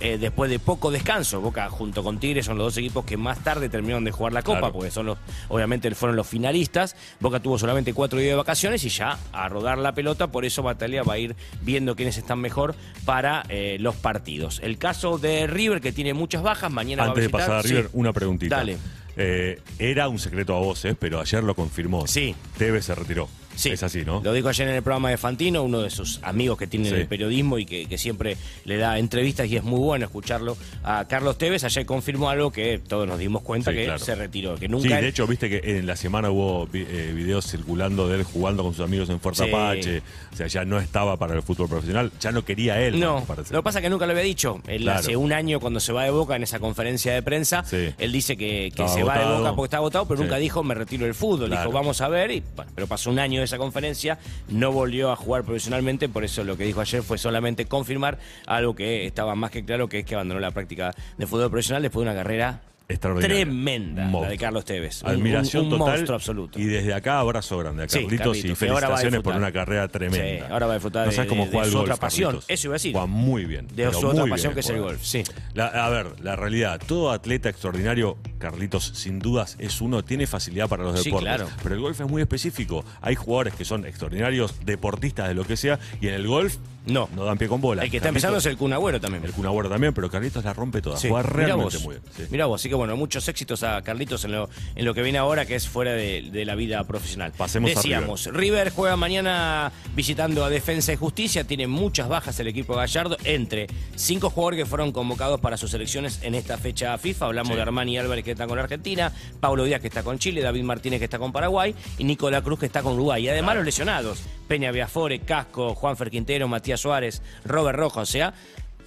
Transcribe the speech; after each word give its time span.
eh, 0.00 0.18
después 0.18 0.50
de 0.50 0.58
poco 0.58 0.90
descanso, 0.90 1.40
Boca 1.40 1.68
junto 1.70 2.02
con 2.04 2.18
Tigres 2.20 2.46
son 2.46 2.58
los 2.58 2.66
dos 2.68 2.76
equipos 2.78 3.04
que 3.04 3.16
más 3.16 3.42
tarde 3.42 3.68
terminaron 3.68 4.04
de 4.04 4.10
jugar 4.12 4.32
la 4.32 4.42
Copa, 4.42 4.58
Claro. 4.60 4.72
porque 4.74 4.90
son 4.90 5.06
los, 5.06 5.18
obviamente 5.48 5.90
fueron 5.94 6.16
los 6.16 6.26
finalistas. 6.26 6.96
Boca 7.20 7.40
tuvo 7.40 7.58
solamente 7.58 7.92
cuatro 7.94 8.18
días 8.18 8.30
de 8.32 8.36
vacaciones 8.36 8.84
y 8.84 8.88
ya 8.88 9.18
a 9.32 9.48
rodar 9.48 9.78
la 9.78 9.92
pelota, 9.94 10.28
por 10.28 10.44
eso 10.44 10.62
Batalla 10.62 11.02
va 11.02 11.14
a 11.14 11.18
ir 11.18 11.34
viendo 11.62 11.96
quiénes 11.96 12.16
están 12.18 12.38
mejor 12.40 12.74
para 13.04 13.44
eh, 13.48 13.76
los 13.80 13.96
partidos. 13.96 14.60
El 14.62 14.78
caso 14.78 15.18
de 15.18 15.46
River, 15.46 15.80
que 15.80 15.92
tiene 15.92 16.14
muchas 16.14 16.42
bajas, 16.42 16.70
mañana 16.70 17.02
va 17.02 17.08
a 17.08 17.10
Antes 17.10 17.24
de 17.24 17.30
pasar 17.30 17.56
a 17.56 17.62
sí. 17.62 17.68
River, 17.68 17.90
una 17.92 18.12
preguntita. 18.12 18.56
Dale. 18.56 18.76
Eh, 19.16 19.60
era 19.80 20.08
un 20.08 20.18
secreto 20.20 20.54
a 20.56 20.60
voces, 20.60 20.94
pero 20.98 21.20
ayer 21.20 21.42
lo 21.42 21.54
confirmó. 21.56 22.06
Sí. 22.06 22.36
Tevez 22.56 22.84
se 22.84 22.94
retiró. 22.94 23.28
Sí. 23.58 23.70
Es 23.70 23.82
así, 23.82 24.04
¿no? 24.04 24.20
Lo 24.22 24.32
dijo 24.32 24.48
ayer 24.48 24.68
en 24.68 24.76
el 24.76 24.82
programa 24.82 25.10
de 25.10 25.18
Fantino, 25.18 25.62
uno 25.64 25.80
de 25.82 25.90
sus 25.90 26.20
amigos 26.22 26.56
que 26.58 26.66
tiene 26.68 26.88
en 26.88 26.94
Sí. 26.94 27.00
el 27.00 27.08
periodismo 27.08 27.58
y 27.58 27.66
que, 27.66 27.86
que 27.86 27.98
siempre 27.98 28.36
le 28.64 28.76
da 28.76 28.98
entrevistas 28.98 29.48
y 29.48 29.56
es 29.56 29.64
muy 29.64 29.80
bueno 29.80 30.04
escucharlo 30.06 30.56
a 30.84 31.06
Carlos 31.08 31.36
Tevez. 31.38 31.64
Ayer 31.64 31.84
confirmó 31.84 32.30
algo 32.30 32.52
que 32.52 32.78
todos 32.78 33.08
nos 33.08 33.18
dimos 33.18 33.42
cuenta 33.42 33.70
Sí, 33.72 33.76
que 33.78 33.84
claro. 33.86 33.98
se 33.98 34.14
retiró, 34.14 34.54
que 34.54 34.66
Sí, 34.66 34.68
nunca 34.68 35.00
de 35.00 35.08
hecho, 35.08 35.26
viste 35.26 35.50
que 35.50 35.78
en 35.78 35.86
la 35.86 35.96
semana 35.96 36.30
hubo 36.30 36.68
eh, 36.72 37.12
videos 37.14 37.46
circulando 37.46 38.06
de 38.08 38.18
él 38.18 38.22
jugando 38.22 38.62
con 38.62 38.74
sus 38.74 38.84
amigos 38.84 39.10
en 39.10 39.18
Fuerte 39.20 39.42
Sí. 39.44 39.50
Apache. 39.50 40.02
O 40.32 40.36
sea, 40.36 40.46
ya 40.46 40.64
no 40.64 40.78
estaba 40.78 41.16
para 41.16 41.34
el 41.34 41.42
fútbol 41.42 41.68
profesional. 41.68 42.12
Ya 42.20 42.30
no 42.30 42.44
quería 42.44 42.80
él. 42.80 43.00
No, 43.00 43.24
lo 43.28 43.44
que 43.58 43.62
pasa 43.62 43.80
es 43.80 43.82
que 43.82 43.90
nunca 43.90 44.06
lo 44.06 44.12
había 44.12 44.22
dicho. 44.24 44.60
Él 44.68 44.82
Claro. 44.82 45.00
hace 45.00 45.16
un 45.16 45.32
año 45.32 45.58
cuando 45.58 45.80
se 45.80 45.92
va 45.92 46.04
de 46.04 46.10
Boca 46.10 46.36
en 46.36 46.44
esa 46.44 46.60
conferencia 46.60 47.12
de 47.12 47.22
prensa, 47.22 47.64
Sí. 47.64 47.92
él 47.98 48.12
dice 48.12 48.36
que, 48.36 48.72
se 48.86 49.02
va 49.02 49.18
de. 49.18 49.24
Boca 49.24 49.54
porque 49.56 49.66
está 49.66 49.76
agotado, 49.78 50.06
pero 50.06 50.18
Sí. 50.18 50.22
nunca 50.24 50.36
dijo 50.36 50.62
me 50.62 50.74
retiro 50.74 51.04
del 51.06 51.14
fútbol. 51.14 51.48
Claro. 51.48 51.62
Dijo 51.62 51.72
vamos 51.72 52.00
a 52.00 52.08
ver, 52.08 52.30
y, 52.30 52.42
bueno, 52.54 52.70
pero 52.74 52.86
pasó 52.86 53.10
un 53.10 53.18
año 53.18 53.40
de 53.40 53.47
esa 53.48 53.58
conferencia, 53.58 54.18
no 54.48 54.72
volvió 54.72 55.10
a 55.10 55.16
jugar 55.16 55.42
profesionalmente, 55.44 56.08
por 56.08 56.24
eso 56.24 56.44
lo 56.44 56.56
que 56.56 56.64
dijo 56.64 56.80
ayer 56.80 57.02
fue 57.02 57.18
solamente 57.18 57.66
confirmar 57.66 58.18
algo 58.46 58.74
que 58.74 59.06
estaba 59.06 59.34
más 59.34 59.50
que 59.50 59.64
claro, 59.64 59.88
que 59.88 60.00
es 60.00 60.04
que 60.04 60.14
abandonó 60.14 60.40
la 60.40 60.50
práctica 60.52 60.94
de 61.16 61.26
fútbol 61.26 61.50
profesional 61.50 61.82
después 61.82 62.04
de 62.04 62.10
una 62.12 62.18
carrera 62.20 62.62
tremenda, 63.20 64.08
la 64.10 64.28
de. 64.28 64.38
Carlos 64.38 64.64
Tevez. 64.64 65.02
Admiración 65.04 65.66
un, 65.66 65.72
un 65.74 65.78
total. 65.78 65.94
monstruo 65.94 66.14
absoluto. 66.16 66.58
Y 66.58 66.64
desde 66.64 66.94
acá, 66.94 67.18
abrazo 67.20 67.58
grande 67.58 67.84
a 67.84 67.88
Sí, 67.88 68.00
Carlitos 68.02 68.36
y 68.38 68.54
felicitaciones 68.54 69.20
por 69.20 69.36
una 69.36 69.52
carrera 69.52 69.88
tremenda. 69.88 70.46
Sí, 70.46 70.52
ahora 70.52 70.66
va 70.66 70.72
a 70.72 70.76
disfrutar 70.76 71.04
No 71.04 71.10
de- 71.10 71.16
sabes 71.16 71.28
cómo 71.28 71.44
de- 71.44 71.50
juega 71.50 71.62
de 71.62 71.66
el 71.66 71.72
su 71.72 71.78
golf, 71.78 71.90
otra 71.90 72.00
pasión. 72.00 72.28
Carlitos. 72.30 72.50
Eso 72.50 72.66
iba 72.68 72.72
a 72.74 72.76
decir. 72.76 72.92
Juega 72.92 73.06
muy 73.06 73.44
bien. 73.44 73.66
De 73.74 73.92
su 73.92 74.06
otra 74.06 74.22
bien 74.24 74.30
pasión 74.30 74.54
que 74.54 74.60
es 74.60 74.70
el 74.70 74.80
golf, 74.80 75.02
sí. 75.02 75.22
La- 75.54 75.66
a 75.66 75.88
ver, 75.90 76.20
la 76.22 76.36
realidad, 76.36 76.80
todo 76.86 77.10
atleta 77.10 77.48
extraordinario, 77.50 78.16
Carlitos, 78.38 78.92
sin 78.94 79.18
dudas, 79.18 79.56
es 79.58 79.80
uno, 79.80 80.04
tiene 80.04 80.26
facilidad 80.26 80.68
para 80.68 80.84
los 80.84 80.98
Sí, 81.00 81.06
deportes. 81.10 81.28
claro. 81.36 81.48
Pero 81.62 81.74
el 81.74 81.80
golf 81.80 82.00
es 82.00 82.08
muy 82.08 82.22
específico. 82.22 82.84
Hay 83.00 83.14
jugadores 83.14 83.54
que 83.54 83.64
son 83.64 83.84
extraordinarios, 83.86 84.54
deportistas 84.64 85.28
de 85.28 85.34
lo 85.34 85.44
que 85.44 85.56
sea, 85.56 85.78
y 86.00 86.08
en 86.08 86.14
el 86.14 86.26
golf 86.26 86.56
No. 86.86 87.08
no 87.14 87.24
dan 87.24 87.36
pie 87.36 87.48
con 87.48 87.60
bola. 87.60 87.82
El 87.82 87.90
que 87.90 87.98
está 87.98 88.08
Carlitos- 88.08 88.10
empezando 88.10 88.38
es 88.38 88.46
el 88.46 88.56
Kun 88.56 88.72
Agüero 88.72 89.00
también. 89.00 89.24
el 89.24 89.32
Kun 89.32 89.44
Agüero 89.46 89.68
también, 89.68 89.92
pero 89.92 90.10
Carlitos 90.10 90.42
la 90.44 90.54
rompe 90.54 90.80
toda. 90.80 90.96
Sí, 90.96 91.08
Juega 91.08 91.22
mirá 91.28 91.36
realmente 91.46 91.76
vos, 91.76 91.84
muy 91.84 91.94
bien. 91.96 92.02
sí. 92.16 92.22
mirá 92.30 92.46
vos, 92.46 92.60
así 92.60 92.68
que 92.68 92.74
bueno, 92.74 92.96
muchos 92.96 93.28
éxitos 93.28 93.62
a 93.62 93.82
Carlitos 93.82 94.24
en 94.24 94.32
lo, 94.32 94.48
en 94.74 94.84
lo 94.84 94.94
que 94.94 95.02
viene 95.02 95.18
ahora, 95.18 95.44
que 95.44 95.54
es 95.54 95.68
fuera 95.68 95.92
de, 95.92 96.30
de 96.32 96.44
la 96.46 96.54
vida 96.54 96.82
profesional. 96.84 97.32
Pasemos 97.36 97.70
a 97.72 97.74
Decíamos, 97.74 98.26
River. 98.32 98.70
juega 98.70 98.96
mañana 98.96 99.70
visitando 99.94 100.44
a 100.44 100.48
Defensa 100.50 100.92
y 100.92 100.96
Justicia, 100.96 101.44
tiene 101.44 101.66
muchas 101.66 102.08
bajas 102.08 102.38
el 102.40 102.46
equipo 102.48 102.74
Gallardo, 102.74 103.16
entre 103.24 103.66
cinco 103.96 104.30
jugadores 104.30 104.58
que 104.60 104.66
fueron 104.66 104.92
convocados 104.92 105.40
para 105.40 105.56
sus 105.56 105.70
selecciones 105.70 106.20
en 106.22 106.34
esta 106.34 106.56
fecha 106.56 106.96
FIFA. 106.96 107.26
Hablamos 107.26 107.54
de 107.56 107.62
Armani 107.62 107.98
Álvarez 107.98 108.24
que 108.28 108.32
está 108.32 108.46
con 108.46 108.58
Argentina, 108.58 109.12
Pablo 109.40 109.64
Díaz 109.64 109.80
que 109.80 109.88
está 109.88 110.02
con 110.02 110.18
Chile, 110.18 110.42
David 110.42 110.62
Martínez 110.62 110.98
que 110.98 111.04
está 111.06 111.18
con 111.18 111.32
Paraguay 111.32 111.74
y 111.98 112.04
Nicolás 112.04 112.42
Cruz 112.42 112.60
que 112.60 112.66
está 112.66 112.82
con 112.82 112.94
Uruguay. 112.94 113.24
Y 113.24 113.28
además 113.28 113.56
los 113.56 113.64
lesionados, 113.64 114.22
Peña 114.46 114.70
Viafore, 114.70 115.20
Casco, 115.20 115.74
Juanfer 115.74 116.10
Quintero, 116.10 116.48
Matías 116.48 116.80
Suárez, 116.80 117.22
Robert 117.44 117.78
Rojo, 117.78 118.00
o 118.00 118.06
sea, 118.06 118.34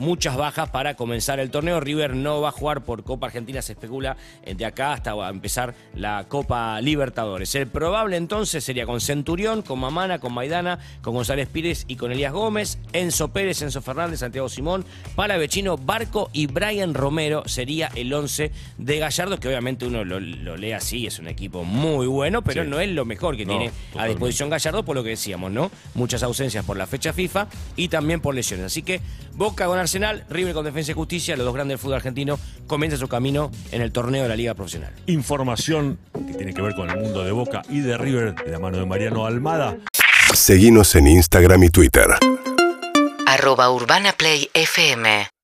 muchas 0.00 0.36
bajas 0.36 0.70
para 0.70 0.94
comenzar 0.94 1.38
el 1.38 1.50
torneo. 1.50 1.78
River 1.78 2.16
no 2.16 2.40
va 2.40 2.48
a 2.48 2.52
jugar 2.52 2.82
por 2.82 3.04
Copa 3.04 3.26
Argentina, 3.28 3.62
se 3.62 3.72
especula 3.74 4.16
eh, 4.44 4.54
de 4.54 4.64
acá 4.64 4.92
hasta 4.92 5.14
va 5.14 5.28
a 5.28 5.30
empezar 5.30 5.74
la 5.94 6.24
Copa 6.26 6.80
Libertadores. 6.80 7.54
El 7.54 7.68
probable 7.68 8.16
entonces 8.16 8.64
sería 8.64 8.86
con 8.86 9.00
Centurión, 9.00 9.62
con 9.62 9.78
Mamana, 9.78 10.18
con 10.18 10.32
Maidana, 10.34 10.78
con 11.02 11.14
González 11.14 11.48
Pires 11.48 11.84
y 11.86 11.96
con 11.96 12.10
Elías 12.10 12.32
Gómez, 12.32 12.78
Enzo 12.92 13.28
Pérez, 13.28 13.62
Enzo 13.62 13.82
Fernández, 13.82 14.20
Santiago 14.20 14.48
Simón, 14.48 14.84
Palavecino, 15.14 15.76
Barco 15.76 16.30
y 16.32 16.46
Brian 16.46 16.94
Romero 16.94 17.42
sería 17.46 17.90
el 17.94 18.12
11 18.12 18.50
de 18.78 18.98
Gallardo, 18.98 19.38
que 19.38 19.48
obviamente 19.48 19.86
uno 19.86 20.04
lo, 20.04 20.18
lo 20.18 20.56
lee 20.56 20.72
así, 20.72 21.06
es 21.06 21.18
un 21.18 21.28
equipo 21.28 21.62
muy 21.64 22.06
bueno, 22.06 22.42
pero 22.42 22.64
Sí. 22.64 22.68
no 22.70 22.80
es 22.80 22.88
lo 22.90 23.04
mejor 23.04 23.36
que 23.36 23.44
No, 23.44 23.58
tiene 23.58 23.70
a 23.96 24.06
disposición 24.06 24.48
Gallardo, 24.50 24.82
por 24.82 24.96
lo 24.96 25.02
que 25.04 25.10
decíamos, 25.10 25.52
¿no? 25.52 25.70
Muchas 25.94 26.22
ausencias 26.22 26.64
por 26.64 26.76
la 26.76 26.86
fecha 26.86 27.12
FIFA 27.12 27.48
y 27.76 27.88
también 27.88 28.20
por 28.20 28.34
lesiones. 28.34 28.66
Así 28.66 28.82
que 28.82 29.00
Boca 29.34 29.66
con 29.66 29.78
Arsenal, 29.78 29.89
River 30.28 30.54
con 30.54 30.64
Defensa 30.64 30.92
y 30.92 30.94
Justicia, 30.94 31.36
los 31.36 31.44
dos 31.44 31.54
grandes 31.54 31.74
del 31.74 31.78
fútbol 31.78 31.96
argentino, 31.96 32.38
comienzan 32.66 33.00
su 33.00 33.08
camino 33.08 33.50
en 33.72 33.82
el 33.82 33.90
torneo 33.90 34.22
de 34.22 34.28
la 34.28 34.36
Liga 34.36 34.54
Profesional. 34.54 34.92
Información 35.06 35.98
que 36.12 36.34
tiene 36.34 36.54
que 36.54 36.62
ver 36.62 36.74
con 36.74 36.88
el 36.90 36.98
mundo 36.98 37.24
de 37.24 37.32
Boca 37.32 37.62
y 37.68 37.80
de 37.80 37.98
River, 37.98 38.34
de 38.34 38.50
la 38.52 38.58
mano 38.58 38.78
de 38.78 38.86
Mariano 38.86 39.26
Almada. 39.26 39.76
Seguinos 40.32 40.94
en 40.94 41.08
Instagram 41.08 41.64
y 41.64 41.70
Twitter. 41.70 42.06
arroba 43.26 43.70
Urbana 43.70 44.12
Play 44.12 44.48
FM 44.54 45.30